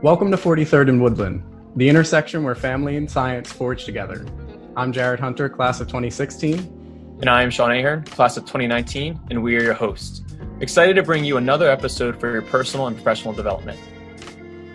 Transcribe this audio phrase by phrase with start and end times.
[0.00, 1.42] Welcome to 43rd and Woodland,
[1.74, 4.24] the intersection where family and science forge together.
[4.76, 7.18] I'm Jared Hunter, class of 2016.
[7.20, 10.22] And I am Sean Ahern, class of 2019, and we are your hosts.
[10.60, 13.80] Excited to bring you another episode for your personal and professional development.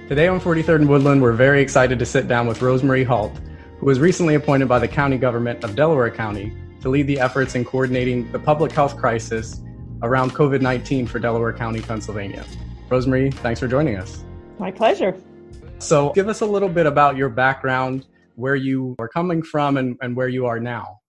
[0.10, 3.32] Today on 43rd and Woodland, we're very excited to sit down with Rosemary Halt,
[3.80, 6.52] who was recently appointed by the county government of Delaware County
[6.82, 9.62] to lead the efforts in coordinating the public health crisis
[10.02, 12.44] around COVID 19 for Delaware County, Pennsylvania.
[12.90, 14.22] Rosemary, thanks for joining us.
[14.60, 15.16] My pleasure.
[15.80, 19.98] So, give us a little bit about your background, where you are coming from, and,
[20.02, 21.02] and where you are now.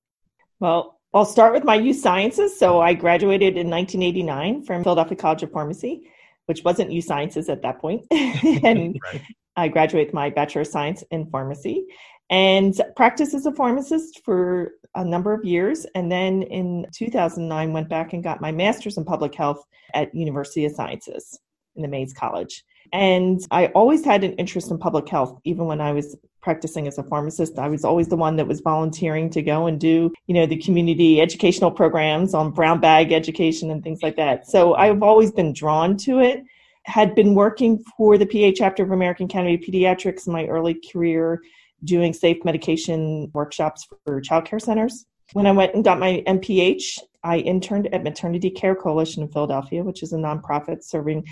[0.60, 2.58] Well, I'll start with my U Sciences.
[2.58, 6.10] So, I graduated in 1989 from Philadelphia College of Pharmacy,
[6.46, 8.04] which wasn't U Sciences at that point.
[8.10, 9.22] and right.
[9.56, 11.86] I graduated with my Bachelor of Science in Pharmacy
[12.30, 15.86] and practiced as a pharmacist for a number of years.
[15.94, 20.64] And then in 2009, went back and got my master's in public health at University
[20.64, 21.38] of Sciences
[21.76, 22.64] in the Mayes College.
[22.94, 26.96] And I always had an interest in public health, even when I was practicing as
[26.96, 27.58] a pharmacist.
[27.58, 30.58] I was always the one that was volunteering to go and do, you know, the
[30.58, 34.46] community educational programs on brown bag education and things like that.
[34.46, 36.44] So I've always been drawn to it.
[36.84, 40.80] Had been working for the PA chapter of American Academy of Pediatrics in my early
[40.92, 41.42] career,
[41.82, 45.04] doing safe medication workshops for childcare centers.
[45.32, 49.82] When I went and got my MPH, I interned at Maternity Care Coalition in Philadelphia,
[49.82, 51.24] which is a nonprofit serving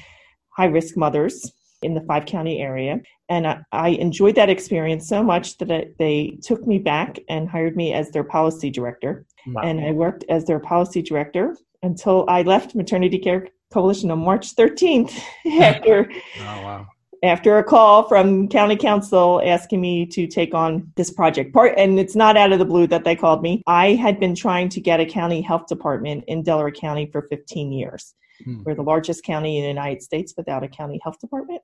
[0.49, 3.01] high risk mothers in the five county area.
[3.29, 7.49] And I, I enjoyed that experience so much that I, they took me back and
[7.49, 9.25] hired me as their policy director.
[9.47, 9.63] Wow.
[9.63, 14.55] And I worked as their policy director until I left Maternity Care Coalition on March
[14.55, 15.19] 13th
[15.61, 16.11] after.
[16.41, 16.87] oh, wow.
[17.25, 21.97] After a call from county council asking me to take on this project part, and
[22.01, 23.63] it's not out of the blue that they called me.
[23.69, 27.71] I had been trying to get a county health department in Delaware County for 15
[27.71, 28.15] years.
[28.45, 28.63] Hmm.
[28.65, 31.63] We're the largest county in the United States without a county health department.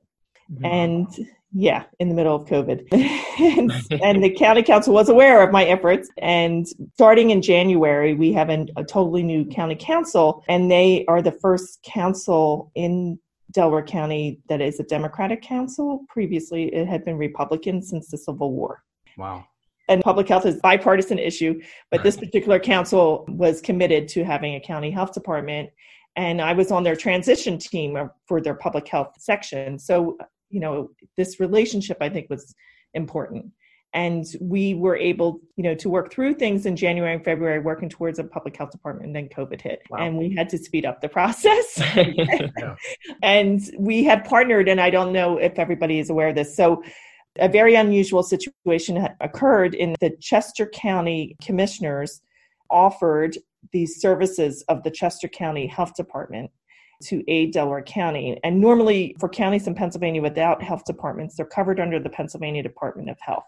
[0.53, 0.65] Mm-hmm.
[0.65, 2.89] And yeah, in the middle of COVID.
[2.93, 6.11] and, and, the county council was aware of my efforts.
[6.19, 11.23] And starting in January, we have an, a totally new county council, and they are
[11.23, 13.19] the first council in
[13.51, 16.05] Delaware County that is a Democratic council.
[16.11, 18.83] Previously, it had been Republican since the Civil War.
[19.17, 19.47] Wow
[19.91, 21.59] and public health is a bipartisan issue
[21.91, 22.05] but right.
[22.05, 25.71] this particular council was committed to having a county health department
[26.19, 29.79] and I was on their transition team for their public health section.
[29.79, 30.19] So,
[30.51, 32.55] you know, this relationship I think was
[32.95, 33.47] important.
[33.95, 37.89] And we were able, you know, to work through things in January and February, working
[37.89, 39.81] towards a public health department, and then COVID hit.
[39.89, 39.99] Wow.
[40.01, 41.81] And we had to speed up the process.
[41.97, 42.75] yeah.
[43.23, 46.55] And we had partnered, and I don't know if everybody is aware of this.
[46.55, 46.83] So,
[47.39, 52.21] a very unusual situation occurred in the Chester County commissioners
[52.69, 53.39] offered
[53.73, 56.51] these services of the Chester County Health Department
[57.05, 58.39] to aid Delaware County.
[58.43, 63.09] And normally, for counties in Pennsylvania without health departments, they're covered under the Pennsylvania Department
[63.09, 63.47] of Health.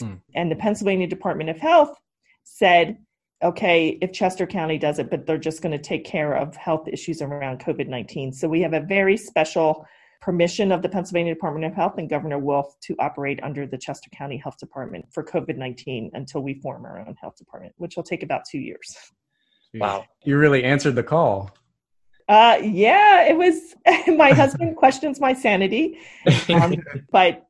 [0.00, 0.14] Hmm.
[0.34, 1.96] And the Pennsylvania Department of Health
[2.44, 2.98] said,
[3.42, 6.88] okay, if Chester County does it, but they're just going to take care of health
[6.88, 8.32] issues around COVID 19.
[8.32, 9.86] So we have a very special
[10.20, 14.10] permission of the Pennsylvania Department of Health and Governor Wolf to operate under the Chester
[14.10, 18.02] County Health Department for COVID 19 until we form our own health department, which will
[18.02, 18.96] take about two years.
[19.74, 20.04] Wow.
[20.24, 21.50] You really answered the call.
[22.28, 23.74] Uh, yeah, it was.
[24.16, 25.98] my husband questions my sanity,
[26.48, 26.76] um,
[27.10, 27.46] but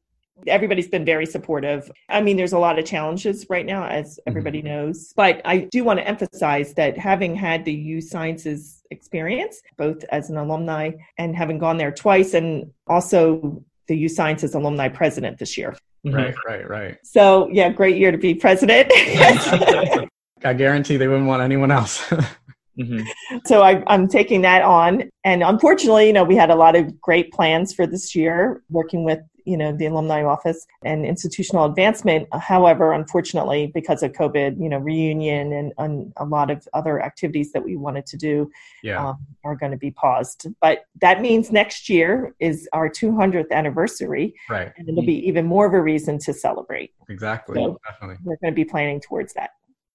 [0.47, 1.91] everybody's been very supportive.
[2.09, 4.69] I mean, there's a lot of challenges right now, as everybody mm-hmm.
[4.69, 10.03] knows, but I do want to emphasize that having had the U Sciences experience, both
[10.05, 15.39] as an alumni and having gone there twice, and also the U Sciences alumni president
[15.39, 15.77] this year.
[16.05, 16.99] Right, right, right.
[17.03, 18.91] So, yeah, great year to be president.
[20.45, 22.01] I guarantee they wouldn't want anyone else.
[22.79, 23.03] mm-hmm.
[23.47, 25.11] So I, I'm taking that on.
[25.25, 29.05] And unfortunately, you know, we had a lot of great plans for this year working
[29.05, 34.69] with you know the alumni office and institutional advancement however unfortunately because of covid you
[34.69, 38.51] know reunion and, and a lot of other activities that we wanted to do
[38.83, 39.09] yeah.
[39.09, 44.35] um, are going to be paused but that means next year is our 200th anniversary
[44.49, 48.37] right and it'll be even more of a reason to celebrate exactly so definitely we're
[48.43, 49.51] going to be planning towards that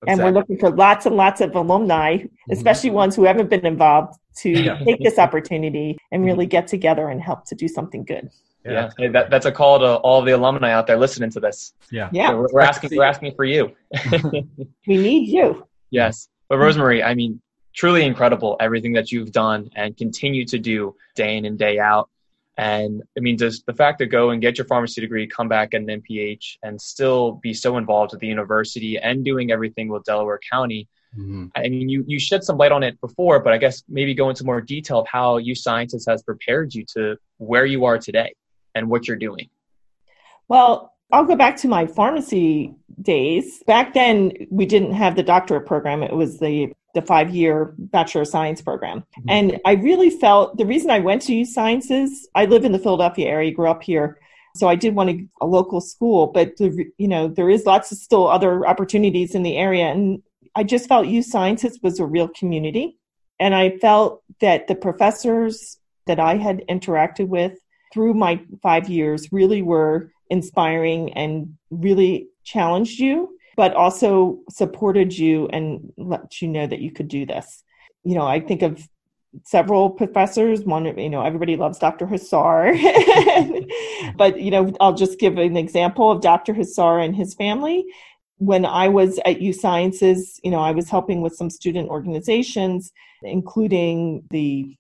[0.08, 2.52] and we're looking for lots and lots of alumni, mm-hmm.
[2.52, 2.98] especially mm-hmm.
[2.98, 4.78] ones who haven't been involved, to yeah.
[4.80, 6.28] take this opportunity and mm-hmm.
[6.28, 8.30] really get together and help to do something good.
[8.66, 8.90] Yeah, yeah.
[8.98, 11.74] Hey, that, that's a call to all the alumni out there listening to this.
[11.92, 12.34] Yeah, yeah.
[12.34, 13.72] we're, we're asking, we're asking for you.
[14.88, 15.68] we need you.
[15.92, 17.42] Yes, but Rosemarie, I mean,
[17.76, 22.10] truly incredible everything that you've done and continue to do day in and day out.
[22.58, 25.74] And I mean, just the fact to go and get your pharmacy degree, come back
[25.74, 30.04] at an MPH, and still be so involved with the university and doing everything with
[30.06, 30.88] Delaware County.
[31.18, 31.48] Mm-hmm.
[31.56, 34.30] I mean, you, you shed some light on it before, but I guess maybe go
[34.30, 38.34] into more detail of how U Sciences has prepared you to where you are today
[38.74, 39.50] and what you're doing.
[40.48, 43.64] Well, I'll go back to my pharmacy days.
[43.68, 46.04] Back then, we didn't have the doctorate program.
[46.04, 49.02] It was the the five year Bachelor of Science program.
[49.02, 49.30] Mm-hmm.
[49.30, 52.80] And I really felt the reason I went to U Sciences, I live in the
[52.80, 54.18] Philadelphia area, grew up here.
[54.56, 57.92] So I did want a, a local school, but the, you know there is lots
[57.92, 60.24] of still other opportunities in the area, and
[60.56, 62.98] I just felt U Sciences was a real community,
[63.38, 65.78] and I felt that the professors
[66.08, 67.60] that I had interacted with
[67.94, 75.48] through my five years really were inspiring and really challenged you, but also supported you
[75.48, 77.64] and let you know that you could do this.
[78.04, 78.88] You know, I think of
[79.44, 80.62] several professors.
[80.62, 82.06] One, you know, everybody loves Dr.
[82.06, 82.74] Hussar,
[84.18, 86.54] but you know, I'll just give an example of Dr.
[86.54, 87.86] Hussar and his family.
[88.38, 92.92] When I was at U Sciences, you know, I was helping with some student organizations,
[93.24, 94.76] including the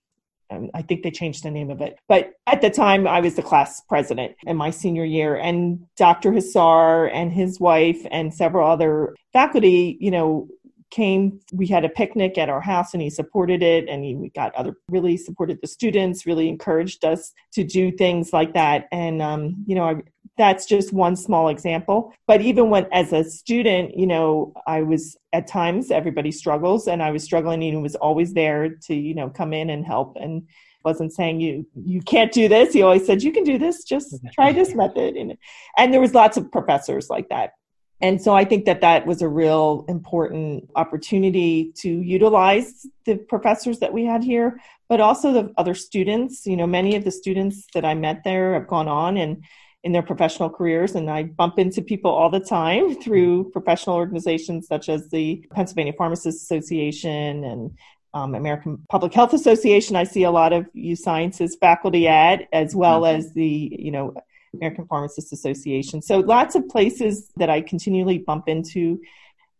[0.51, 1.97] um, I think they changed the name of it.
[2.07, 6.31] But at the time, I was the class president in my senior year, and Dr.
[6.31, 10.47] Hussar and his wife and several other faculty, you know,
[10.92, 11.39] came.
[11.51, 14.75] We had a picnic at our house, and he supported it, and he got other
[14.89, 18.88] really supported the students, really encouraged us to do things like that.
[18.92, 19.95] And um, you know, I,
[20.38, 22.14] that's just one small example.
[22.28, 27.02] But even when, as a student, you know, I was at times everybody struggles, and
[27.02, 30.18] I was struggling, and he was always there to, you know, come in and help,
[30.20, 30.48] and
[30.84, 32.74] wasn't saying you you can't do this.
[32.74, 33.84] He always said you can do this.
[33.84, 35.38] Just try this method, and
[35.78, 37.54] and there was lots of professors like that.
[38.02, 43.80] And so I think that that was a real important opportunity to utilize the professors
[43.80, 44.60] that we had here,
[44.90, 46.46] but also the other students.
[46.46, 49.44] You know, many of the students that I met there have gone on and
[49.86, 50.96] in their professional careers.
[50.96, 55.94] And I bump into people all the time through professional organizations such as the Pennsylvania
[55.94, 57.78] Pharmacists Association and
[58.16, 59.96] um, American Public Health Association.
[59.96, 63.20] I see a lot of U Sciences faculty at, as well mm-hmm.
[63.20, 64.16] as the, you know,
[64.56, 66.02] American Pharmacists Association.
[66.02, 69.00] So lots of places that I continually bump into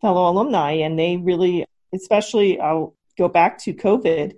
[0.02, 4.36] fellow alumni, and they really, especially, I'll go back to COVID.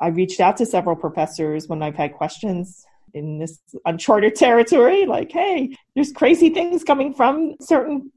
[0.00, 5.30] I reached out to several professors when I've had questions in this uncharted territory like
[5.32, 8.10] hey there's crazy things coming from certain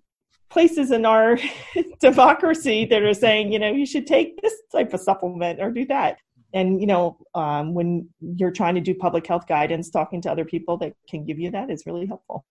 [0.53, 1.37] places in our
[1.99, 5.85] democracy that are saying you know you should take this type of supplement or do
[5.87, 6.17] that.
[6.53, 10.45] And you know um, when you're trying to do public health guidance talking to other
[10.45, 12.45] people that can give you that is really helpful.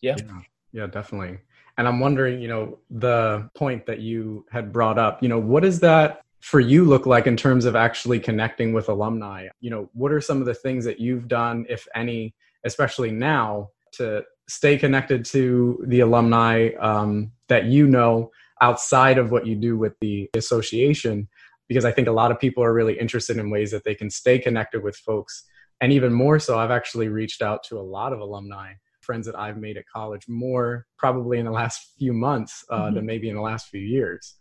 [0.00, 0.16] Yeah.
[0.18, 0.40] Yeah,
[0.72, 1.38] yeah definitely.
[1.78, 5.64] And i'm wondering you know the point that you had brought up you know what
[5.64, 9.48] is that for you look like in terms of actually connecting with alumni?
[9.60, 12.34] You know, what are some of the things that you've done, if any,
[12.64, 19.46] especially now, to stay connected to the alumni um, that you know outside of what
[19.46, 21.28] you do with the association?
[21.68, 24.10] Because I think a lot of people are really interested in ways that they can
[24.10, 25.44] stay connected with folks.
[25.80, 29.38] And even more so, I've actually reached out to a lot of alumni friends that
[29.38, 32.94] I've made at college more probably in the last few months uh, mm-hmm.
[32.96, 34.36] than maybe in the last few years.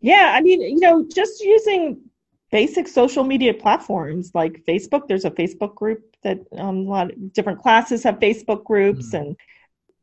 [0.00, 2.00] Yeah, I mean, you know, just using
[2.50, 5.06] basic social media platforms like Facebook.
[5.06, 9.28] There's a Facebook group that um, a lot of different classes have Facebook groups, mm-hmm.
[9.28, 9.36] and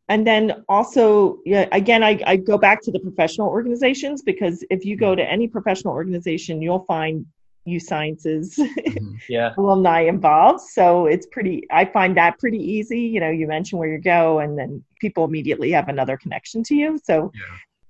[0.10, 4.86] and then also, yeah, again, I, I go back to the professional organizations because if
[4.86, 7.26] you go to any professional organization, you'll find
[7.66, 9.16] U Sciences mm-hmm.
[9.28, 9.54] yeah.
[9.58, 10.62] alumni involved.
[10.62, 13.02] So it's pretty, I find that pretty easy.
[13.02, 16.76] You know, you mention where you go, and then people immediately have another connection to
[16.76, 17.00] you.
[17.04, 17.42] So yeah.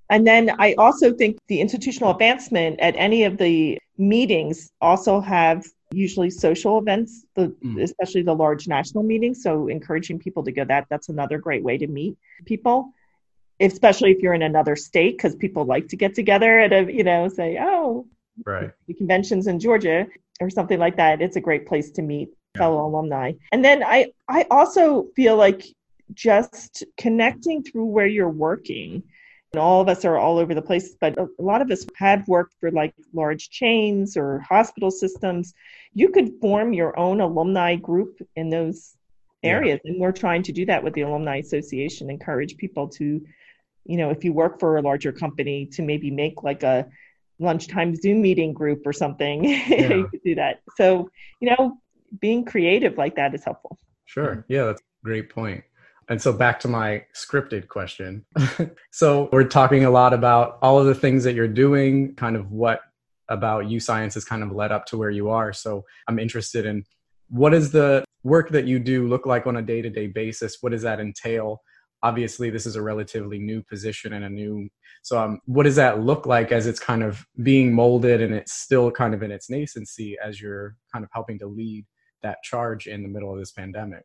[0.09, 5.65] And then I also think the institutional advancement at any of the meetings also have
[5.91, 7.81] usually social events, the, mm.
[7.81, 9.43] especially the large national meetings.
[9.43, 12.93] So encouraging people to go that that's another great way to meet people,
[13.59, 17.03] especially if you're in another state, because people like to get together at a you
[17.03, 18.05] know say oh
[18.45, 20.07] right the conventions in Georgia
[20.39, 21.21] or something like that.
[21.21, 22.59] It's a great place to meet yeah.
[22.59, 23.33] fellow alumni.
[23.51, 25.65] And then I I also feel like
[26.13, 29.03] just connecting through where you're working
[29.57, 32.55] all of us are all over the place, but a lot of us had worked
[32.59, 35.53] for like large chains or hospital systems.
[35.93, 38.95] You could form your own alumni group in those
[39.43, 39.79] areas.
[39.83, 39.91] Yeah.
[39.91, 43.21] And we're trying to do that with the Alumni Association, encourage people to,
[43.85, 46.87] you know, if you work for a larger company, to maybe make like a
[47.39, 49.43] lunchtime Zoom meeting group or something.
[49.67, 49.93] Yeah.
[49.93, 50.61] you could do that.
[50.75, 51.09] So,
[51.39, 51.77] you know,
[52.19, 53.77] being creative like that is helpful.
[54.05, 54.45] Sure.
[54.47, 55.63] Yeah, that's a great point.
[56.09, 58.25] And so back to my scripted question.
[58.91, 62.51] so we're talking a lot about all of the things that you're doing, kind of
[62.51, 62.81] what
[63.29, 65.51] about you Science has kind of led up to where you are.
[65.51, 66.85] So I'm interested in
[67.29, 70.57] what does the work that you do look like on a day-to-day basis?
[70.61, 71.61] What does that entail?
[72.03, 74.69] Obviously, this is a relatively new position and a new.
[75.01, 78.53] So, um, what does that look like as it's kind of being molded and it's
[78.53, 81.85] still kind of in its nascency as you're kind of helping to lead
[82.23, 84.03] that charge in the middle of this pandemic?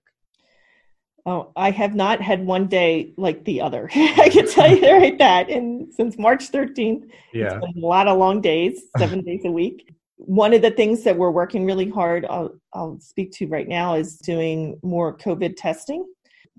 [1.24, 3.88] Oh, I have not had one day like the other.
[3.94, 5.48] I can tell you right that.
[5.50, 9.88] And since March 13th, yeah, a lot of long days, seven days a week.
[10.16, 13.94] One of the things that we're working really hard, I'll, I'll speak to right now,
[13.94, 16.04] is doing more COVID testing.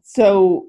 [0.04, 0.68] So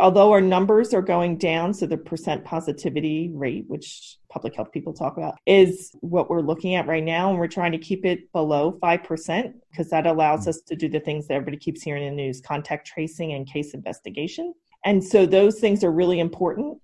[0.00, 4.92] although our numbers are going down, so the percent positivity rate, which public health people
[4.92, 7.28] talk about, is what we're looking at right now.
[7.30, 10.48] And we're trying to keep it below 5% because that allows mm.
[10.48, 13.50] us to do the things that everybody keeps hearing in the news contact tracing and
[13.52, 14.54] case investigation.
[14.84, 16.78] And so those things are really important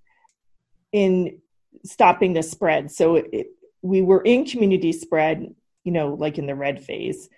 [0.91, 1.39] in
[1.85, 2.91] stopping the spread.
[2.91, 3.47] So it,
[3.83, 7.29] we were in community spread, you know, like in the red phase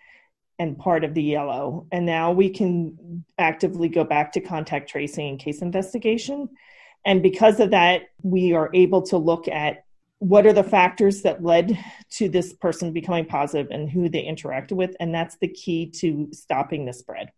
[0.59, 1.87] and part of the yellow.
[1.93, 6.49] And now we can actively go back to contact tracing and case investigation.
[7.05, 9.86] And because of that, we are able to look at
[10.19, 11.79] what are the factors that led
[12.11, 14.97] to this person becoming positive and who they interacted with.
[14.99, 17.31] And that's the key to stopping the spread.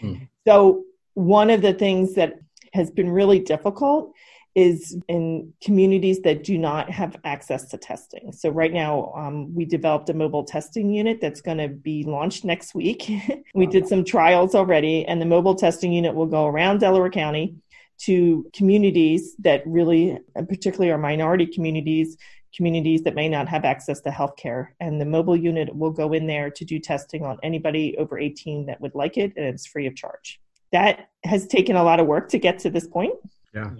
[0.00, 0.14] Hmm.
[0.46, 2.34] So, one of the things that
[2.72, 4.12] has been really difficult
[4.56, 8.32] is in communities that do not have access to testing.
[8.32, 12.44] So, right now, um, we developed a mobile testing unit that's going to be launched
[12.44, 13.10] next week.
[13.54, 17.54] we did some trials already, and the mobile testing unit will go around Delaware County
[17.98, 22.16] to communities that really, particularly our minority communities,
[22.54, 24.68] communities that may not have access to healthcare.
[24.80, 28.66] And the mobile unit will go in there to do testing on anybody over 18
[28.66, 30.40] that would like it, and it's free of charge.
[30.72, 33.14] That has taken a lot of work to get to this point.
[33.54, 33.70] Yeah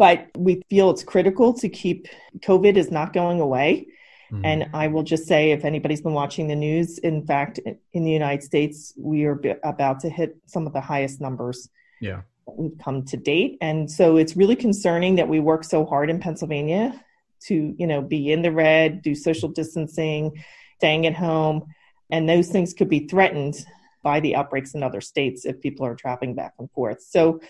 [0.00, 3.86] but we feel it's critical to keep COVID is not going away.
[4.32, 4.46] Mm-hmm.
[4.46, 7.60] And I will just say, if anybody's been watching the news, in fact,
[7.92, 11.68] in the United States, we are about to hit some of the highest numbers.
[12.00, 12.22] Yeah.
[12.56, 13.58] We've come to date.
[13.60, 17.02] And so it's really concerning that we work so hard in Pennsylvania
[17.46, 20.42] to, you know, be in the red, do social distancing,
[20.78, 21.66] staying at home.
[22.10, 23.64] And those things could be threatened
[24.02, 27.02] by the outbreaks in other states if people are traveling back and forth.
[27.02, 27.40] So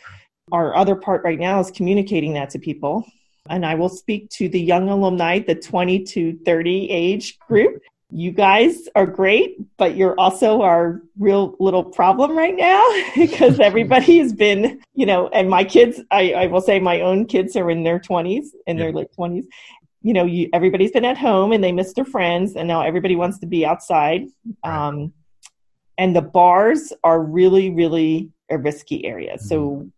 [0.52, 3.04] our other part right now is communicating that to people.
[3.49, 7.80] And I will speak to the young alumni, the 20 to 30 age group.
[8.12, 12.85] You guys are great, but you're also our real little problem right now
[13.17, 17.26] because everybody has been, you know, and my kids, I, I will say my own
[17.26, 18.85] kids are in their 20s, in yeah.
[18.85, 19.45] their late 20s.
[20.02, 23.17] You know, you, everybody's been at home and they miss their friends, and now everybody
[23.17, 24.26] wants to be outside.
[24.64, 24.88] Right.
[24.88, 25.12] Um,
[25.99, 29.35] and the bars are really, really a risky area.
[29.35, 29.47] Mm-hmm.
[29.47, 29.90] So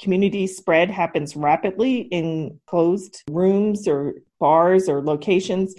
[0.00, 5.74] community spread happens rapidly in closed rooms or bars or locations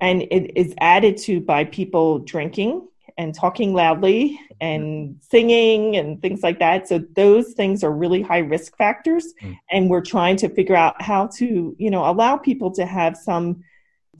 [0.00, 2.86] and it is added to by people drinking
[3.16, 8.38] and talking loudly and singing and things like that so those things are really high
[8.38, 9.56] risk factors mm.
[9.70, 13.62] and we're trying to figure out how to you know allow people to have some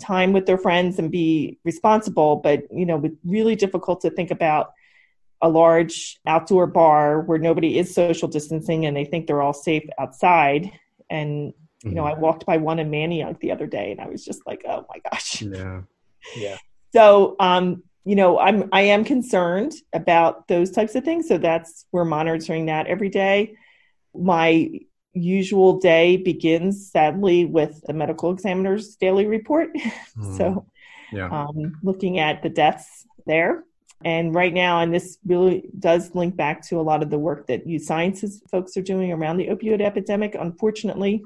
[0.01, 4.31] time with their friends and be responsible but you know it's really difficult to think
[4.31, 4.73] about
[5.41, 9.89] a large outdoor bar where nobody is social distancing and they think they're all safe
[9.99, 10.71] outside.
[11.09, 11.97] And, you mm-hmm.
[11.97, 14.63] know, I walked by one in Manayunk the other day and I was just like,
[14.69, 15.43] oh my gosh.
[15.43, 15.83] Yeah.
[16.37, 16.57] Yeah.
[16.93, 21.29] So, um, you know, I'm I am concerned about those types of things.
[21.29, 23.55] So that's we're monitoring that every day.
[24.15, 24.71] My
[25.13, 29.71] usual day begins sadly with the medical examiner's daily report.
[30.17, 30.37] Mm.
[30.39, 30.67] so
[31.13, 31.29] yeah.
[31.29, 33.65] um, looking at the deaths there
[34.05, 37.49] and right now, and this really does link back to a lot of the work
[37.49, 40.37] that U Sciences folks are doing around the opioid epidemic.
[40.39, 41.25] Unfortunately,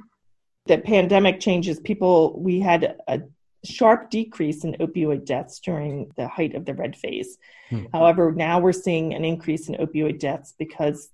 [0.67, 2.39] the pandemic changes people.
[2.39, 3.23] We had a
[3.65, 7.39] sharp decrease in opioid deaths during the height of the red phase.
[7.71, 7.85] Hmm.
[7.93, 11.11] However, now we're seeing an increase in opioid deaths because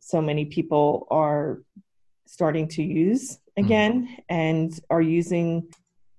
[0.00, 1.62] so many people are
[2.26, 3.64] starting to use hmm.
[3.64, 4.14] again hmm.
[4.28, 5.68] and are using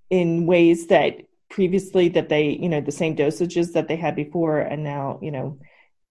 [0.10, 1.18] in ways that
[1.50, 5.32] previously that they, you know, the same dosages that they had before, and now, you
[5.32, 5.60] know,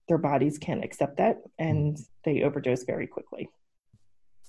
[0.09, 3.49] their bodies can't accept that and they overdose very quickly.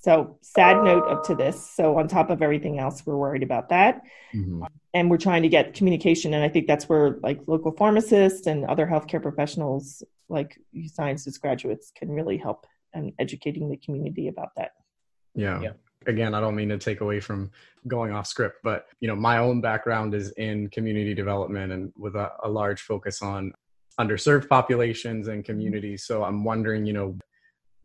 [0.00, 1.70] So, sad note up to this.
[1.70, 4.02] So, on top of everything else, we're worried about that.
[4.34, 4.64] Mm-hmm.
[4.94, 6.34] And we're trying to get communication.
[6.34, 11.92] And I think that's where, like, local pharmacists and other healthcare professionals, like sciences graduates,
[11.94, 14.72] can really help in educating the community about that.
[15.34, 15.60] Yeah.
[15.60, 15.72] yeah
[16.06, 17.50] again i don't mean to take away from
[17.86, 22.16] going off script but you know my own background is in community development and with
[22.16, 23.52] a, a large focus on
[23.98, 27.16] underserved populations and communities so i'm wondering you know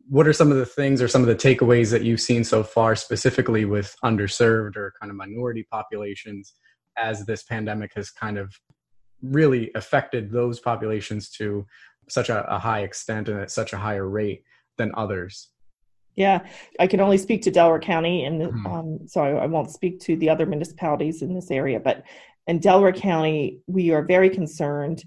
[0.08, 2.62] what are some of the things or some of the takeaways that you've seen so
[2.62, 6.54] far specifically with underserved or kind of minority populations
[6.96, 8.54] as this pandemic has kind of
[9.22, 11.66] really affected those populations to
[12.08, 14.42] such a, a high extent and at such a higher rate
[14.76, 15.50] than others
[16.16, 16.46] yeah,
[16.80, 18.66] I can only speak to Delaware County, and mm-hmm.
[18.66, 21.78] um, so I, I, won't speak to the other municipalities in this area.
[21.78, 22.04] But
[22.46, 25.04] in Delaware County, we are very concerned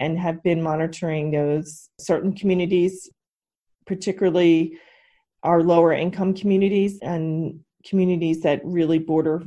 [0.00, 3.08] and have been monitoring those certain communities,
[3.86, 4.78] particularly
[5.42, 9.42] our lower income communities and communities that really border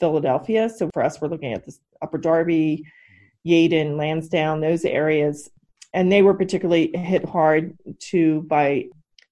[0.00, 0.68] Philadelphia.
[0.68, 2.84] So for us, we're looking at the Upper Darby,
[3.46, 5.48] Yeadon, Lansdowne, those areas.
[5.92, 8.68] And they were particularly hit hard too by,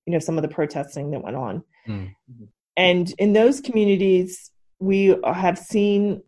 [0.07, 1.65] you know, some of the protesting that went on.
[1.89, 2.45] Mm-hmm.
[2.77, 6.23] And in those communities, we have seen,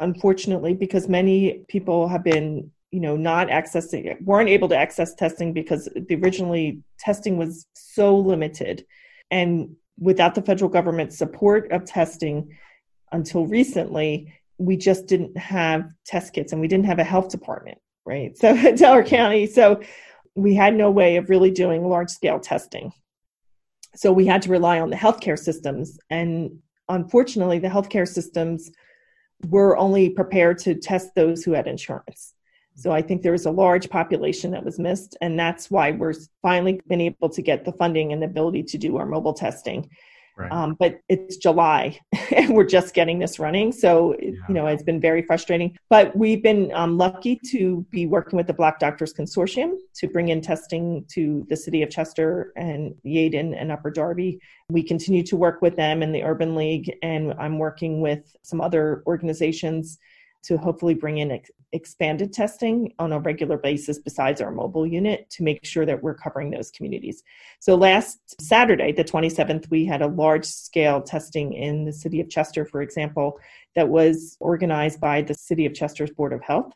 [0.00, 5.14] unfortunately, because many people have been, you know, not accessing it, weren't able to access
[5.14, 8.84] testing because the originally testing was so limited.
[9.30, 12.56] And without the federal government's support of testing
[13.12, 17.78] until recently, we just didn't have test kits and we didn't have a health department,
[18.04, 18.36] right?
[18.36, 19.80] So Delaware County, so
[20.34, 22.92] we had no way of really doing large scale testing.
[23.94, 25.98] So we had to rely on the healthcare systems.
[26.10, 28.70] And unfortunately, the healthcare systems
[29.48, 32.34] were only prepared to test those who had insurance.
[32.76, 36.14] So I think there was a large population that was missed, and that's why we're
[36.42, 39.88] finally been able to get the funding and the ability to do our mobile testing.
[40.36, 40.52] Right.
[40.52, 41.98] Um, but it's July
[42.36, 43.72] and we're just getting this running.
[43.72, 44.32] So, yeah.
[44.48, 45.78] you know, it's been very frustrating.
[45.88, 50.28] But we've been um, lucky to be working with the Black Doctors Consortium to bring
[50.28, 54.38] in testing to the city of Chester and Yeadon and Upper Darby.
[54.68, 58.60] We continue to work with them and the Urban League, and I'm working with some
[58.60, 59.98] other organizations
[60.44, 65.28] to hopefully bring in ex- expanded testing on a regular basis besides our mobile unit
[65.30, 67.22] to make sure that we're covering those communities.
[67.60, 72.30] So last Saturday, the 27th, we had a large scale testing in the city of
[72.30, 73.38] Chester, for example,
[73.74, 76.72] that was organized by the city of Chester's Board of Health.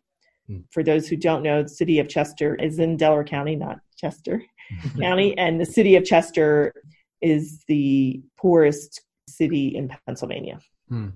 [0.47, 0.59] Hmm.
[0.71, 4.43] For those who don't know, the city of Chester is in Delaware County, not Chester
[4.99, 6.75] County, and the city of Chester
[7.21, 10.61] is the poorest city in Pennsylvania.
[10.89, 11.11] Hmm.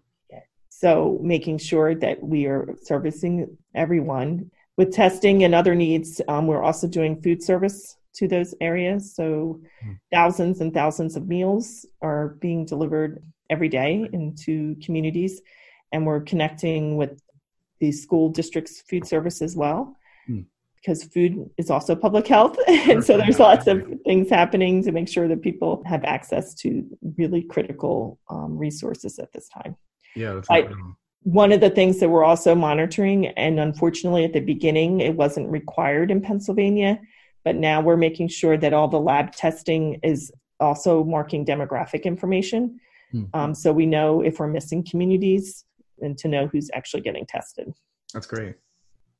[0.76, 6.20] So making sure that we are servicing everyone with testing and other needs.
[6.26, 9.14] Um, we're also doing food service to those areas.
[9.14, 9.98] So mm.
[10.12, 15.40] thousands and thousands of meals are being delivered every day into communities.
[15.92, 17.22] And we're connecting with
[17.78, 19.96] the school district's food service as well.
[20.28, 20.46] Mm.
[20.74, 22.58] Because food is also public health.
[22.66, 26.84] and so there's lots of things happening to make sure that people have access to
[27.16, 29.76] really critical um, resources at this time.
[30.14, 30.68] Yeah, that's I,
[31.22, 35.50] one of the things that we're also monitoring, and unfortunately at the beginning it wasn't
[35.50, 37.00] required in Pennsylvania,
[37.44, 42.78] but now we're making sure that all the lab testing is also marking demographic information.
[43.12, 43.38] Mm-hmm.
[43.38, 45.64] Um, so we know if we're missing communities
[46.00, 47.72] and to know who's actually getting tested.
[48.12, 48.56] That's great.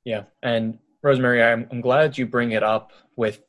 [0.05, 0.25] Yeah.
[0.43, 3.41] And Rosemary, I'm, I'm glad you bring it up with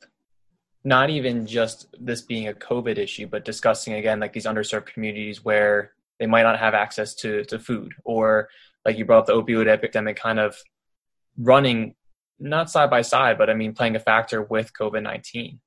[0.83, 5.43] not even just this being a COVID issue, but discussing again like these underserved communities
[5.43, 7.93] where they might not have access to to food.
[8.03, 8.49] Or
[8.85, 10.55] like you brought up the opioid epidemic kind of
[11.37, 11.95] running
[12.39, 15.57] not side by side but i mean playing a factor with covid-19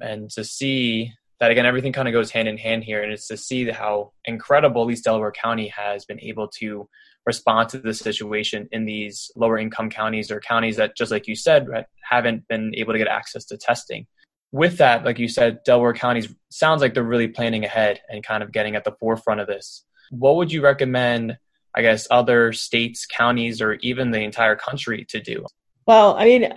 [0.00, 3.28] and to see that again everything kind of goes hand in hand here and it's
[3.28, 6.88] to see how incredible at least delaware county has been able to
[7.26, 11.34] respond to the situation in these lower income counties or counties that just like you
[11.34, 11.66] said
[12.08, 14.06] haven't been able to get access to testing
[14.54, 18.40] with that, like you said, Delaware County sounds like they're really planning ahead and kind
[18.40, 19.84] of getting at the forefront of this.
[20.12, 21.36] What would you recommend,
[21.74, 25.44] I guess, other states, counties, or even the entire country to do?
[25.88, 26.54] Well, I mean,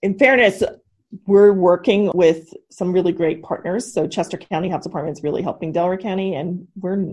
[0.00, 0.62] in fairness,
[1.26, 3.92] we're working with some really great partners.
[3.92, 7.04] So Chester County Health Department is really helping Delaware County, and we're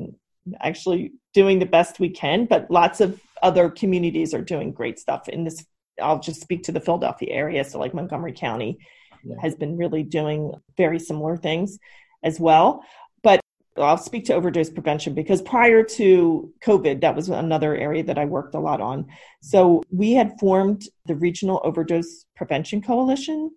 [0.62, 2.46] actually doing the best we can.
[2.46, 5.66] But lots of other communities are doing great stuff in this.
[6.00, 8.78] I'll just speak to the Philadelphia area, so like Montgomery County
[9.28, 9.36] yeah.
[9.42, 11.80] has been really doing very similar things
[12.24, 12.84] as well.
[13.24, 13.42] But
[13.78, 18.26] I'll speak to overdose prevention because prior to COVID, that was another area that I
[18.26, 19.08] worked a lot on.
[19.42, 23.52] So we had formed the Regional Overdose Prevention Coalition,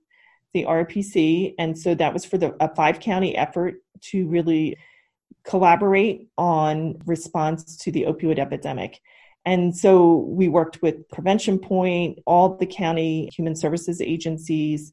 [0.52, 4.76] the RPC, and so that was for the a five county effort to really
[5.44, 9.00] collaborate on response to the opioid epidemic.
[9.46, 14.92] And so we worked with Prevention Point, all the county human services agencies,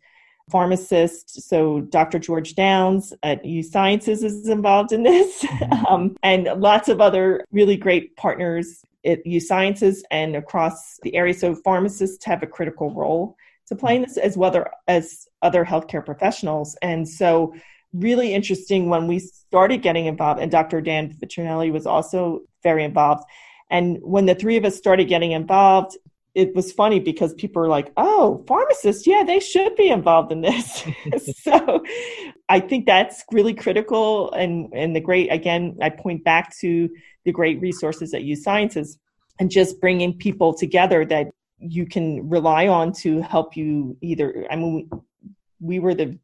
[0.49, 1.41] pharmacist.
[1.41, 2.19] So Dr.
[2.19, 5.85] George Downs at U Sciences is involved in this, mm-hmm.
[5.85, 11.33] um, and lots of other really great partners at U Sciences and across the area.
[11.33, 13.35] So pharmacists have a critical role
[13.67, 16.75] to play in this as well as other healthcare professionals.
[16.81, 17.53] And so
[17.93, 20.81] really interesting when we started getting involved, and Dr.
[20.81, 23.23] Dan Ventricelli was also very involved.
[23.69, 25.97] And when the three of us started getting involved,
[26.37, 30.41] it was funny because people are like, oh, pharmacists, yeah, they should be involved in
[30.41, 30.85] this.
[31.41, 31.83] so
[32.47, 34.31] I think that's really critical.
[34.33, 36.89] And, and the great, again, I point back to
[37.25, 38.99] the great resources at U Sciences
[39.39, 41.25] and just bringing people together that
[41.57, 44.45] you can rely on to help you either.
[44.51, 44.99] I mean, we,
[45.59, 46.19] we were the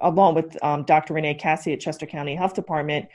[0.00, 1.12] along with um, Dr.
[1.12, 3.08] Renee Cassie at Chester County Health Department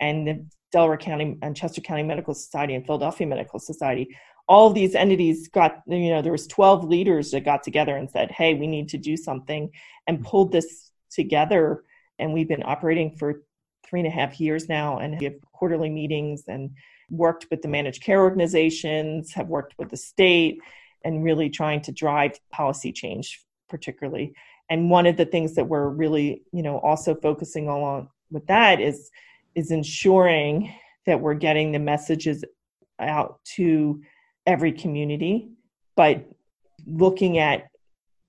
[0.00, 4.08] and the Delaware County and Chester County Medical Society and Philadelphia Medical Society.
[4.50, 8.10] All of these entities got, you know, there was 12 leaders that got together and
[8.10, 9.70] said, hey, we need to do something
[10.06, 10.26] and mm-hmm.
[10.26, 11.84] pulled this together.
[12.18, 13.42] And we've been operating for
[13.86, 16.70] three and a half years now and we have quarterly meetings and
[17.10, 20.58] worked with the managed care organizations, have worked with the state,
[21.04, 24.34] and really trying to drive policy change, particularly.
[24.68, 28.80] And one of the things that we're really, you know, also focusing on with that
[28.80, 29.10] is
[29.54, 30.72] is ensuring
[31.06, 32.44] that we're getting the messages
[33.00, 34.00] out to
[34.50, 35.48] every community,
[35.96, 36.24] but
[36.84, 37.68] looking at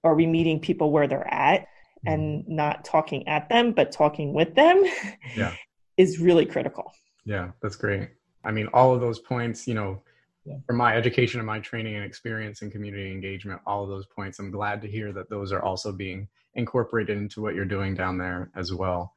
[0.03, 1.67] are we meeting people where they're at
[2.05, 2.55] and mm-hmm.
[2.55, 4.83] not talking at them, but talking with them
[5.35, 5.53] yeah.
[5.97, 6.91] is really critical.
[7.25, 8.09] Yeah, that's great.
[8.43, 10.01] I mean, all of those points, you know,
[10.45, 10.57] yeah.
[10.67, 14.37] from my education and my training and experience in community engagement, all of those points,
[14.37, 18.17] I'm glad to hear that those are also being incorporated into what you're doing down
[18.19, 19.13] there as well.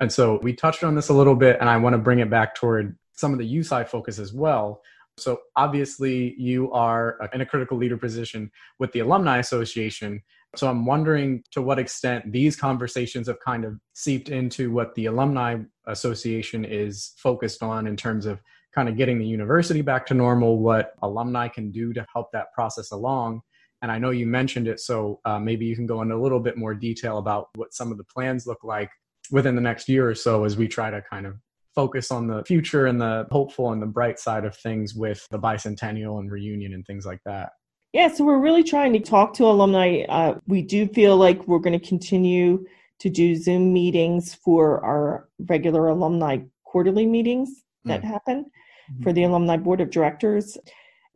[0.00, 2.28] And so we touched on this a little bit, and I want to bring it
[2.28, 4.82] back toward some of the use I focus as well.
[5.18, 10.20] So obviously, you are in a critical leader position with the Alumni Association.
[10.56, 15.06] So I'm wondering to what extent these conversations have kind of seeped into what the
[15.06, 18.40] Alumni Association is focused on in terms of
[18.74, 22.52] kind of getting the university back to normal, what alumni can do to help that
[22.52, 23.40] process along.
[23.82, 26.40] And I know you mentioned it, so uh, maybe you can go into a little
[26.40, 28.90] bit more detail about what some of the plans look like
[29.30, 31.36] within the next year or so as we try to kind of
[31.74, 35.38] focus on the future and the hopeful and the bright side of things with the
[35.38, 37.50] bicentennial and reunion and things like that.
[37.92, 40.02] Yeah, so we're really trying to talk to alumni.
[40.08, 42.64] Uh, we do feel like we're going to continue
[43.00, 48.04] to do Zoom meetings for our regular alumni quarterly meetings that mm.
[48.04, 49.02] happen mm-hmm.
[49.02, 50.58] for the alumni board of directors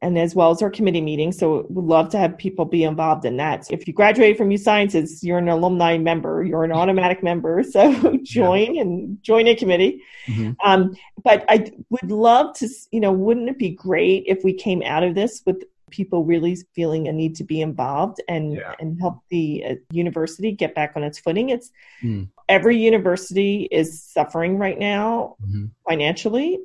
[0.00, 1.38] and as well as our committee meetings.
[1.38, 3.70] So we'd love to have people be involved in that.
[3.70, 7.62] If you graduate from U Sciences, you're an alumni member, you're an automatic member.
[7.78, 8.82] So join yeah.
[8.82, 10.02] and join a committee.
[10.26, 10.52] Mm-hmm.
[10.64, 14.82] Um, but I would love to, you know, wouldn't it be great if we came
[14.82, 18.74] out of this with people really feeling a need to be involved and yeah.
[18.80, 21.70] and help the uh, university get back on its footing it's
[22.02, 22.28] mm.
[22.48, 25.66] every university is suffering right now mm-hmm.
[25.88, 26.58] financially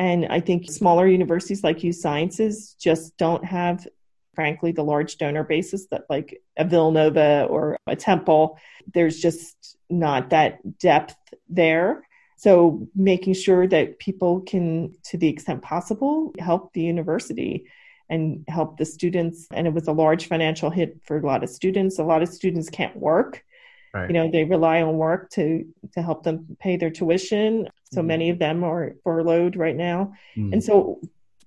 [0.00, 3.86] and I think smaller universities like U Sciences just don't have,
[4.34, 8.58] frankly, the large donor basis that like a Villanova or a Temple.
[8.94, 11.16] There's just not that depth
[11.50, 12.08] there.
[12.38, 17.66] So making sure that people can, to the extent possible, help the university
[18.08, 19.48] and help the students.
[19.52, 21.98] And it was a large financial hit for a lot of students.
[21.98, 23.44] A lot of students can't work.
[23.92, 24.08] Right.
[24.08, 27.68] You know, they rely on work to to help them pay their tuition.
[27.92, 30.12] So mm many of them are furloughed right now.
[30.36, 31.00] mm And so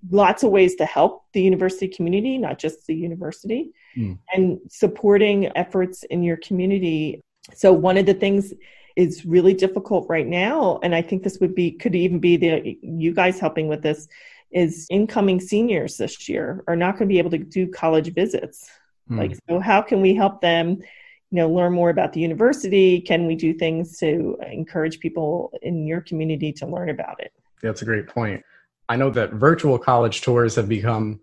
[0.10, 4.18] lots of ways to help the university community, not just the university, mm.
[4.34, 7.22] and supporting efforts in your community.
[7.54, 8.54] So one of the things
[8.96, 12.78] is really difficult right now, and I think this would be could even be the
[12.82, 14.08] you guys helping with this
[14.52, 18.70] is incoming seniors this year are not going to be able to do college visits.
[19.10, 19.18] Mm.
[19.18, 20.82] Like, so how can we help them
[21.34, 23.02] you know learn more about the university.
[23.02, 27.34] Can we do things to encourage people in your community to learn about it?
[27.64, 28.44] That's a great point.
[28.88, 31.22] I know that virtual college tours have become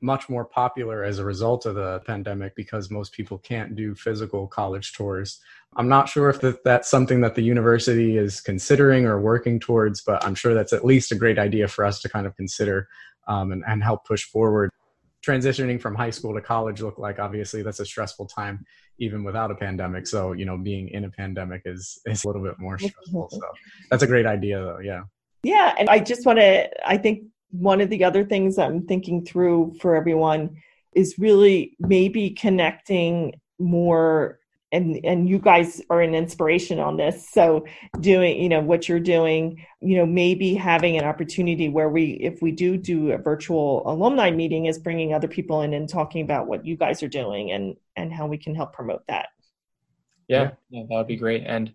[0.00, 4.46] much more popular as a result of the pandemic because most people can't do physical
[4.46, 5.40] college tours.
[5.74, 10.24] I'm not sure if that's something that the university is considering or working towards, but
[10.24, 12.86] I'm sure that's at least a great idea for us to kind of consider
[13.26, 14.70] um, and, and help push forward
[15.26, 18.64] transitioning from high school to college look like obviously that's a stressful time
[18.98, 20.06] even without a pandemic.
[20.06, 23.28] So you know being in a pandemic is is a little bit more stressful.
[23.30, 23.40] So
[23.90, 24.80] that's a great idea though.
[24.80, 25.02] Yeah.
[25.42, 29.24] Yeah and i just want to i think one of the other things i'm thinking
[29.24, 30.50] through for everyone
[30.94, 34.38] is really maybe connecting more
[34.72, 37.64] and and you guys are an inspiration on this so
[38.00, 42.42] doing you know what you're doing you know maybe having an opportunity where we if
[42.42, 46.46] we do do a virtual alumni meeting is bringing other people in and talking about
[46.46, 49.28] what you guys are doing and and how we can help promote that
[50.28, 51.72] yeah, yeah that would be great and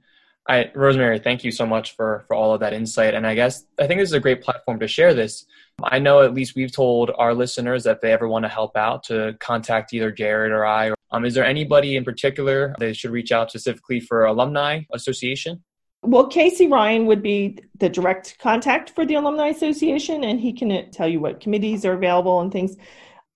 [0.47, 3.13] I, Rosemary, thank you so much for for all of that insight.
[3.13, 5.45] And I guess I think this is a great platform to share this.
[5.81, 8.75] I know at least we've told our listeners that if they ever want to help
[8.75, 10.91] out to contact either Jared or I.
[11.13, 15.63] Um, is there anybody in particular they should reach out specifically for alumni association?
[16.01, 20.91] Well, Casey Ryan would be the direct contact for the Alumni Association, and he can
[20.91, 22.75] tell you what committees are available and things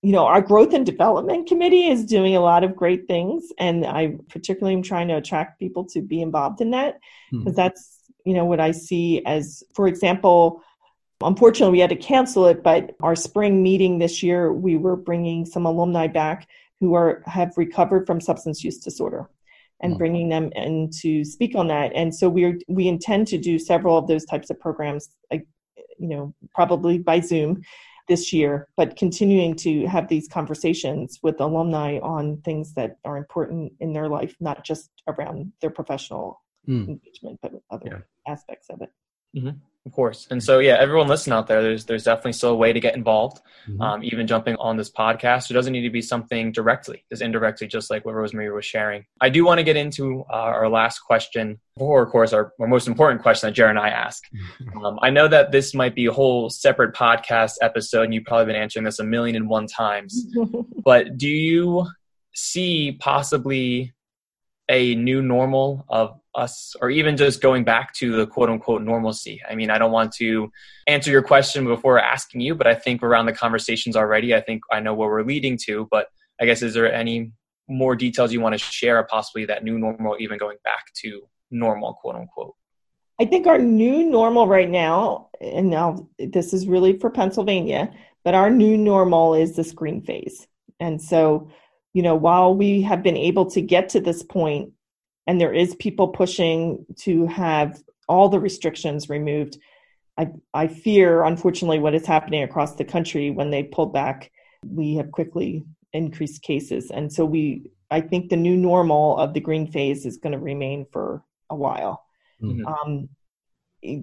[0.02, 3.52] you know, our growth and development committee is doing a lot of great things.
[3.58, 7.56] And I particularly am trying to attract people to be involved in that because hmm.
[7.56, 10.62] that's, you know, what I see as, for example,
[11.20, 15.44] unfortunately we had to cancel it, but our spring meeting this year, we were bringing
[15.44, 16.46] some alumni back
[16.80, 19.28] who are, have recovered from substance use disorder.
[19.80, 19.98] and mm-hmm.
[19.98, 21.92] bringing them in to speak on that.
[21.94, 25.46] And so we're we intend to do several of those types of programs, like,
[25.98, 27.62] you know, probably by Zoom
[28.08, 33.72] this year, but continuing to have these conversations with alumni on things that are important
[33.80, 36.88] in their life, not just around their professional mm.
[36.88, 38.32] engagement, but other yeah.
[38.32, 38.90] aspects of it.
[39.36, 39.50] Mm-hmm.
[39.86, 40.26] Of course.
[40.30, 42.94] And so, yeah, everyone listening out there, there's there's definitely still a way to get
[42.94, 43.40] involved.
[43.66, 43.80] Mm-hmm.
[43.80, 47.68] Um, even jumping on this podcast, it doesn't need to be something directly, just indirectly,
[47.68, 49.06] just like what Rosemary was sharing.
[49.20, 52.66] I do want to get into uh, our last question, or of course, our, our
[52.66, 54.22] most important question that Jared and I ask.
[54.84, 58.52] Um, I know that this might be a whole separate podcast episode, and you've probably
[58.52, 60.26] been answering this a million and one times.
[60.84, 61.86] but do you
[62.34, 63.92] see possibly
[64.68, 69.40] a new normal of us or even just going back to the quote unquote normalcy.
[69.48, 70.50] I mean i don't want to
[70.86, 74.62] answer your question before asking you but i think around the conversations already i think
[74.70, 76.08] i know where we're leading to but
[76.40, 77.32] i guess is there any
[77.68, 81.94] more details you want to share possibly that new normal even going back to normal
[81.94, 82.54] quote unquote?
[83.20, 87.92] I think our new normal right now and now this is really for pennsylvania
[88.24, 90.46] but our new normal is the green phase.
[90.80, 91.48] And so
[91.92, 94.72] you know, while we have been able to get to this point
[95.26, 99.58] and there is people pushing to have all the restrictions removed,
[100.16, 104.30] I, I fear, unfortunately, what is happening across the country when they pull back,
[104.66, 106.90] we have quickly increased cases.
[106.90, 110.38] And so we, I think the new normal of the green phase is going to
[110.38, 112.04] remain for a while.
[112.42, 112.66] Mm-hmm.
[112.66, 113.08] Um,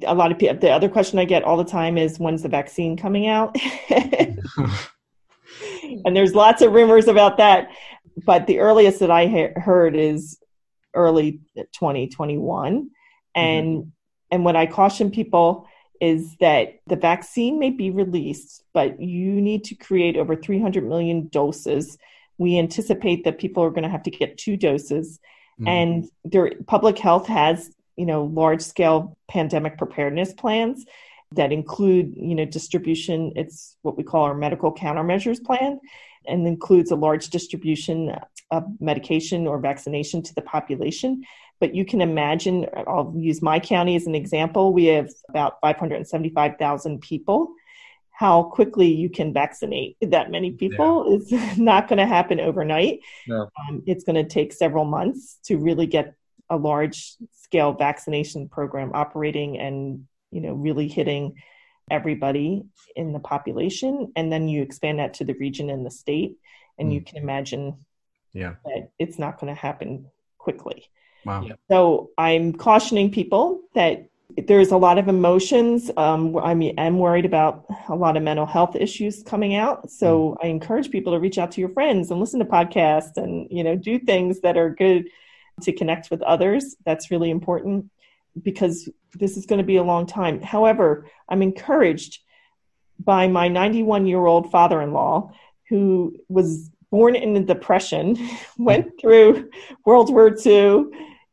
[0.04, 2.50] a lot of people, the other question I get all the time is when's the
[2.50, 3.56] vaccine coming out?
[6.06, 7.70] and there's lots of rumors about that.
[8.26, 10.38] But the earliest that I ha- heard is
[10.94, 12.90] early 2021.
[13.36, 13.90] And mm-hmm.
[14.32, 15.68] and what I caution people
[16.02, 21.28] is that the vaccine may be released, but you need to create over 300 million
[21.28, 21.98] doses.
[22.38, 25.20] We anticipate that people are going to have to get two doses.
[25.60, 25.68] Mm-hmm.
[25.68, 30.86] And their public health has, you know, large scale pandemic preparedness plans
[31.36, 33.32] that include, you know, distribution.
[33.36, 35.80] It's what we call our medical countermeasures plan
[36.28, 38.16] and includes a large distribution
[38.52, 41.24] of medication or vaccination to the population.
[41.60, 44.74] But you can imagine, I'll use my county as an example.
[44.74, 47.54] We have about 575,000 people.
[48.12, 51.52] How quickly you can vaccinate that many people yeah.
[51.52, 53.00] is not going to happen overnight.
[53.28, 53.50] No.
[53.68, 56.16] Um, it's going to take several months to really get
[56.50, 61.36] a large scale vaccination program operating and you know really hitting
[61.90, 62.64] everybody
[62.96, 64.12] in the population.
[64.16, 66.38] And then you expand that to the region and the state
[66.78, 66.96] and mm.
[66.96, 67.86] you can imagine
[68.34, 68.56] yeah.
[68.66, 70.08] that it's not going to happen
[70.38, 70.86] quickly.
[71.26, 71.48] Wow.
[71.70, 75.90] So i'm cautioning people that there's a lot of emotions.
[75.98, 79.90] Um, i mean i'm worried about a lot of mental health issues coming out.
[79.90, 80.46] So mm.
[80.46, 83.64] i encourage people to reach out to your friends and listen to podcasts and you
[83.64, 85.10] know do things that are good
[85.62, 86.76] to connect with others.
[86.86, 87.90] That's really important
[88.42, 90.42] because this is going to be a long time.
[90.42, 92.20] However, I'm encouraged
[93.00, 95.32] by my 91 year old father in law
[95.70, 98.18] who was born in the Depression,
[98.58, 99.50] went through
[99.86, 100.86] World War II,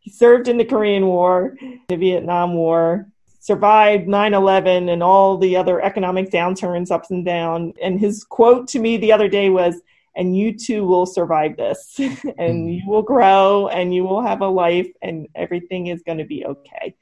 [0.02, 1.56] he served in the Korean War,
[1.88, 7.74] the Vietnam War, survived 9 11 and all the other economic downturns, ups and downs.
[7.80, 9.76] And his quote to me the other day was,
[10.14, 12.76] and you too will survive this and mm.
[12.76, 16.44] you will grow and you will have a life and everything is going to be
[16.44, 16.94] okay.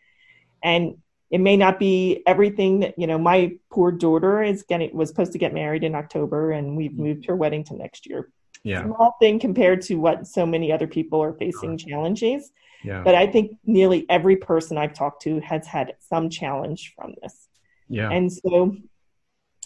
[0.62, 0.98] And
[1.30, 5.32] it may not be everything that you know my poor daughter is getting was supposed
[5.32, 6.98] to get married in october and we've mm.
[6.98, 8.30] moved her wedding to next year.
[8.62, 8.84] Yeah.
[8.84, 12.50] Small thing compared to what so many other people are facing challenges.
[12.82, 13.02] Yeah.
[13.02, 17.48] but i think nearly every person i've talked to has had some challenge from this.
[17.90, 18.10] Yeah.
[18.10, 18.76] And so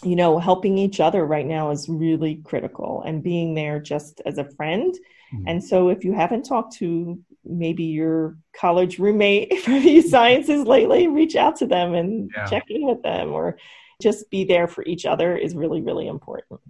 [0.02, 4.38] you know, helping each other right now is really critical and being there just as
[4.38, 4.94] a friend.
[5.32, 5.48] Mm-hmm.
[5.48, 11.08] And so if you haven't talked to maybe your college roommate from U Sciences lately,
[11.08, 12.46] reach out to them and yeah.
[12.46, 13.56] check in with them or
[14.02, 16.60] just be there for each other is really, really important.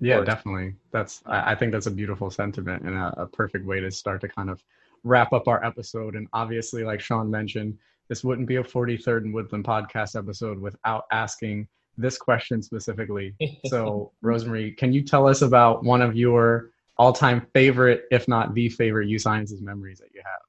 [0.00, 0.74] Yeah, definitely.
[0.90, 4.28] That's I, think that's a beautiful sentiment and a, a perfect way to start to
[4.28, 4.62] kind of
[5.04, 6.16] wrap up our episode.
[6.16, 11.04] And obviously, like Sean mentioned, this wouldn't be a 43rd and Woodland podcast episode without
[11.12, 13.34] asking this question specifically.
[13.66, 18.68] So, Rosemary, can you tell us about one of your all-time favorite, if not the
[18.68, 20.40] favorite, U Sciences memories that you have?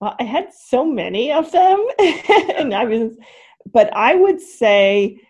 [0.00, 3.16] Well, I had so many of them, and I was,
[3.72, 5.20] but I would say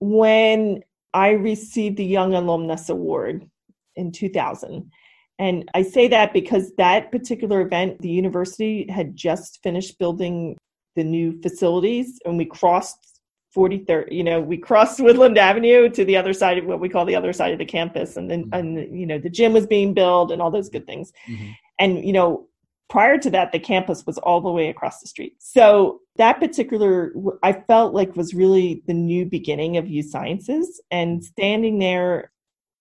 [0.00, 0.82] when
[1.14, 3.48] I received the Young Alumnus Award
[3.94, 4.90] in 2000.
[5.38, 10.56] And I say that because that particular event, the university had just finished building
[10.94, 13.15] the new facilities, and we crossed
[13.56, 17.04] 43rd, you know, we crossed Woodland Avenue to the other side of what we call
[17.04, 18.16] the other side of the campus.
[18.16, 18.54] And then, mm-hmm.
[18.54, 21.12] and, you know, the gym was being built and all those good things.
[21.28, 21.50] Mm-hmm.
[21.78, 22.48] And, you know,
[22.88, 25.36] prior to that, the campus was all the way across the street.
[25.38, 31.24] So that particular, I felt like was really the new beginning of U Sciences and
[31.24, 32.30] standing there,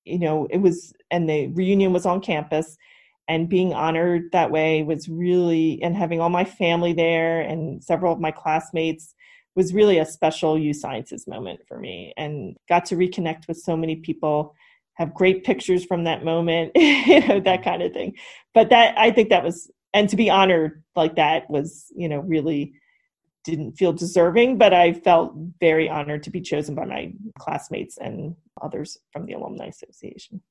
[0.04, 2.78] you know, it was, and the reunion was on campus
[3.28, 8.14] and being honored that way was really, and having all my family there and several
[8.14, 9.15] of my classmates
[9.56, 13.76] was really a special U Sciences moment for me and got to reconnect with so
[13.78, 14.54] many people
[14.96, 18.16] have great pictures from that moment you know that kind of thing.
[18.54, 22.20] But that i think that was and to be honored like that was you know
[22.20, 22.74] really
[23.44, 28.36] didn't feel deserving but i felt very honored to be chosen by my classmates and
[28.62, 30.42] others from the alumni association.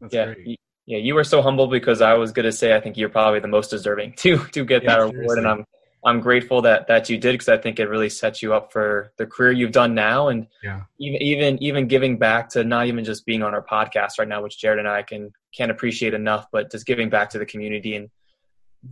[0.00, 0.60] That's yeah great.
[0.86, 3.40] yeah you were so humble because i was going to say i think you're probably
[3.40, 5.64] the most deserving to to get yeah, that award and i'm
[6.04, 9.12] i'm grateful that that you did because i think it really sets you up for
[9.16, 10.28] the career you've done now.
[10.28, 10.82] And yeah.
[10.98, 14.42] even even even giving back to not even just being on our podcast right now
[14.42, 17.96] which jared and i can can't appreciate enough but just giving back to the community
[17.96, 18.10] and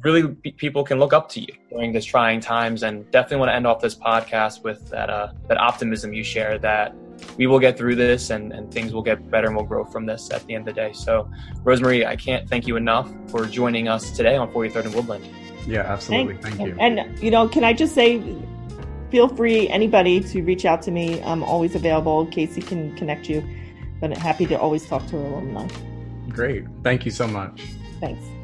[0.02, 2.82] really people can look up to you during these trying times.
[2.82, 6.58] And definitely want to end off this podcast with that uh, that optimism you share
[6.58, 6.94] that
[7.38, 10.04] we will get through this and, and things will get better and we'll grow from
[10.04, 10.92] this at the end of the day.
[10.92, 11.30] So
[11.62, 15.24] rosemary i can't thank you enough for joining us today on 43rd and woodland
[15.66, 16.36] yeah absolutely.
[16.36, 16.76] Thank, thank you.
[16.78, 18.20] And you know can i just say
[19.10, 21.22] feel free anybody to reach out to me.
[21.22, 22.26] I'm always available.
[22.26, 23.46] Casey can connect you.
[24.00, 25.68] But happy to always talk to alumni.
[26.28, 26.64] Great.
[26.82, 27.62] Thank you so much.
[28.00, 28.35] Thanks